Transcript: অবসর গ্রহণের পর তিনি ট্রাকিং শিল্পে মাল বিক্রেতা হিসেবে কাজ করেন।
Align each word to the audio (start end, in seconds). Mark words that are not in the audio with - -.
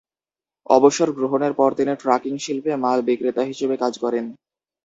অবসর 0.69 1.09
গ্রহণের 1.17 1.53
পর 1.55 1.69
তিনি 1.77 1.93
ট্রাকিং 1.95 2.33
শিল্পে 2.37 2.73
মাল 2.83 2.99
বিক্রেতা 3.07 3.43
হিসেবে 3.43 3.75
কাজ 3.83 3.93
করেন। 4.03 4.25